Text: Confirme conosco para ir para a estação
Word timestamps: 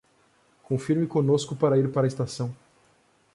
Confirme 0.67 1.07
conosco 1.07 1.55
para 1.55 1.77
ir 1.77 1.91
para 1.91 2.07
a 2.07 2.07
estação 2.07 2.51